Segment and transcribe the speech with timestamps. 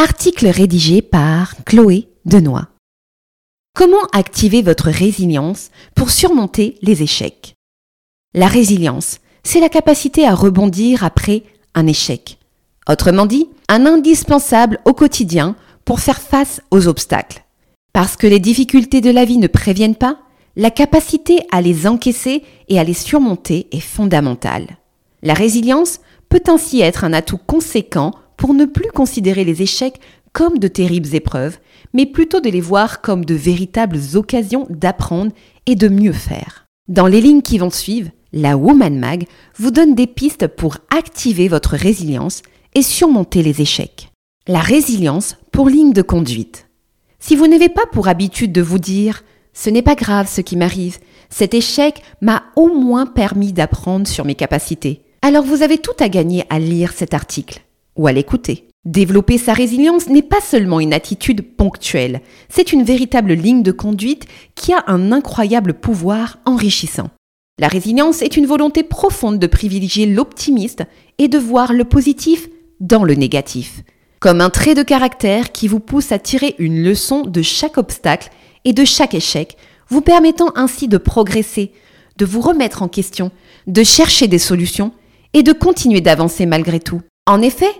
[0.00, 2.68] Article rédigé par Chloé Denoy.
[3.74, 7.56] Comment activer votre résilience pour surmonter les échecs?
[8.32, 11.42] La résilience, c'est la capacité à rebondir après
[11.74, 12.38] un échec.
[12.88, 17.44] Autrement dit, un indispensable au quotidien pour faire face aux obstacles.
[17.92, 20.20] Parce que les difficultés de la vie ne préviennent pas,
[20.54, 24.78] la capacité à les encaisser et à les surmonter est fondamentale.
[25.24, 30.00] La résilience peut ainsi être un atout conséquent pour ne plus considérer les échecs
[30.32, 31.58] comme de terribles épreuves,
[31.92, 35.32] mais plutôt de les voir comme de véritables occasions d'apprendre
[35.66, 36.64] et de mieux faire.
[36.86, 41.48] Dans les lignes qui vont suivre, la Woman Mag vous donne des pistes pour activer
[41.48, 42.42] votre résilience
[42.74, 44.10] et surmonter les échecs.
[44.46, 46.68] La résilience pour ligne de conduite.
[47.18, 50.56] Si vous n'avez pas pour habitude de vous dire ce n'est pas grave ce qui
[50.56, 50.98] m'arrive,
[51.30, 56.08] cet échec m'a au moins permis d'apprendre sur mes capacités, alors vous avez tout à
[56.08, 57.62] gagner à lire cet article
[57.98, 58.68] ou à l'écouter.
[58.86, 64.24] Développer sa résilience n'est pas seulement une attitude ponctuelle, c'est une véritable ligne de conduite
[64.54, 67.10] qui a un incroyable pouvoir enrichissant.
[67.58, 70.84] La résilience est une volonté profonde de privilégier l'optimiste
[71.18, 72.48] et de voir le positif
[72.80, 73.82] dans le négatif,
[74.20, 78.30] comme un trait de caractère qui vous pousse à tirer une leçon de chaque obstacle
[78.64, 79.56] et de chaque échec,
[79.88, 81.72] vous permettant ainsi de progresser,
[82.16, 83.32] de vous remettre en question,
[83.66, 84.92] de chercher des solutions
[85.34, 87.02] et de continuer d'avancer malgré tout.
[87.26, 87.70] En effet,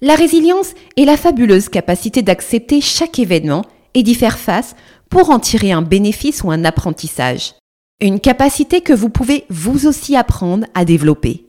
[0.00, 4.76] la résilience est la fabuleuse capacité d'accepter chaque événement et d'y faire face
[5.10, 7.54] pour en tirer un bénéfice ou un apprentissage.
[8.00, 11.46] Une capacité que vous pouvez vous aussi apprendre à développer.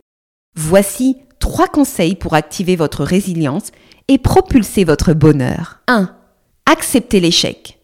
[0.56, 3.72] Voici trois conseils pour activer votre résilience
[4.08, 5.82] et propulser votre bonheur.
[5.88, 6.10] 1.
[6.66, 7.80] Acceptez l'échec.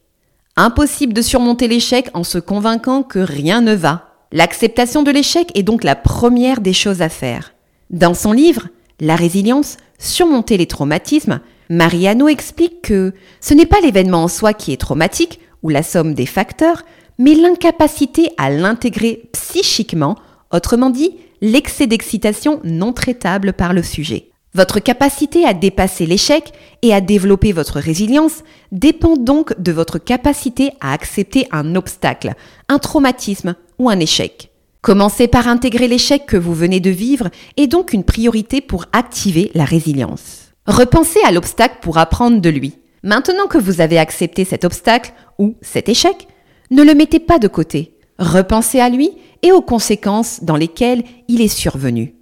[0.55, 4.09] Impossible de surmonter l'échec en se convainquant que rien ne va.
[4.31, 7.53] L'acceptation de l'échec est donc la première des choses à faire.
[7.91, 8.67] Dans son livre,
[9.02, 9.75] La résilience,
[10.06, 15.40] surmonter les traumatismes, Mariano explique que ce n'est pas l'événement en soi qui est traumatique,
[15.63, 16.84] ou la somme des facteurs,
[17.18, 20.16] mais l'incapacité à l'intégrer psychiquement,
[20.52, 24.29] autrement dit, l'excès d'excitation non traitable par le sujet.
[24.53, 30.72] Votre capacité à dépasser l'échec et à développer votre résilience dépend donc de votre capacité
[30.79, 32.34] à accepter un obstacle,
[32.69, 34.54] un traumatisme ou un échec.
[34.85, 39.50] Commencez par intégrer l'échec que vous venez de vivre est donc une priorité pour activer
[39.56, 40.51] la résilience.
[40.68, 42.78] Repensez à l'obstacle pour apprendre de lui.
[43.01, 46.28] Maintenant que vous avez accepté cet obstacle ou cet échec,
[46.69, 47.97] ne le mettez pas de côté.
[48.19, 49.09] Repensez à lui
[49.41, 52.13] et aux conséquences dans lesquelles il est survenu.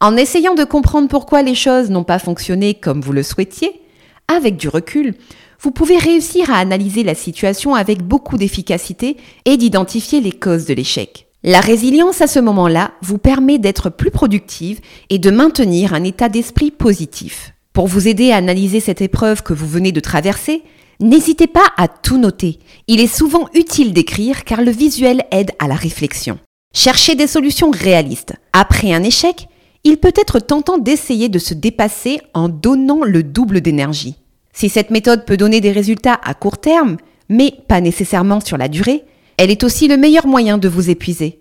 [0.00, 3.82] En essayant de comprendre pourquoi les choses n'ont pas fonctionné comme vous le souhaitiez,
[4.28, 5.16] avec du recul,
[5.58, 10.74] vous pouvez réussir à analyser la situation avec beaucoup d'efficacité et d'identifier les causes de
[10.74, 11.26] l'échec.
[11.44, 14.78] La résilience à ce moment-là vous permet d'être plus productive
[15.10, 17.52] et de maintenir un état d'esprit positif.
[17.72, 20.62] Pour vous aider à analyser cette épreuve que vous venez de traverser,
[21.00, 22.60] n'hésitez pas à tout noter.
[22.86, 26.38] Il est souvent utile d'écrire car le visuel aide à la réflexion.
[26.74, 28.34] Cherchez des solutions réalistes.
[28.52, 29.48] Après un échec,
[29.82, 34.14] il peut être tentant d'essayer de se dépasser en donnant le double d'énergie.
[34.52, 36.98] Si cette méthode peut donner des résultats à court terme,
[37.28, 39.04] mais pas nécessairement sur la durée,
[39.36, 41.40] elle est aussi le meilleur moyen de vous épuiser.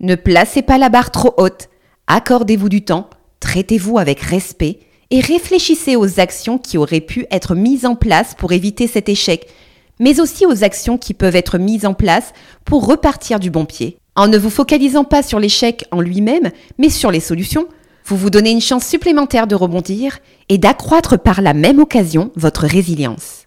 [0.00, 1.68] Ne placez pas la barre trop haute,
[2.06, 3.08] accordez-vous du temps,
[3.40, 8.52] traitez-vous avec respect et réfléchissez aux actions qui auraient pu être mises en place pour
[8.52, 9.48] éviter cet échec,
[9.98, 12.32] mais aussi aux actions qui peuvent être mises en place
[12.64, 13.98] pour repartir du bon pied.
[14.14, 17.68] En ne vous focalisant pas sur l'échec en lui-même, mais sur les solutions,
[18.04, 22.66] vous vous donnez une chance supplémentaire de rebondir et d'accroître par la même occasion votre
[22.66, 23.46] résilience.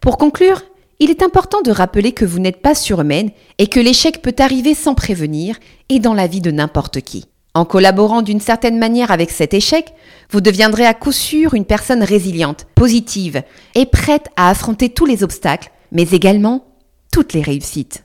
[0.00, 0.62] Pour conclure,
[1.00, 4.74] il est important de rappeler que vous n'êtes pas surhumaine et que l'échec peut arriver
[4.74, 5.56] sans prévenir
[5.88, 7.26] et dans la vie de n'importe qui.
[7.54, 9.92] En collaborant d'une certaine manière avec cet échec,
[10.30, 13.42] vous deviendrez à coup sûr une personne résiliente, positive
[13.74, 16.66] et prête à affronter tous les obstacles, mais également
[17.12, 18.04] toutes les réussites.